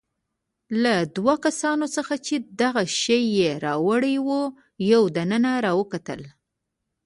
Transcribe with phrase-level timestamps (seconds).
[0.83, 4.41] له دوو کسانو څخه چې دغه شی يې راوړی وو،
[4.91, 6.21] یو دننه راوکتل.